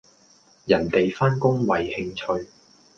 [0.65, 2.49] 人地返工為興趣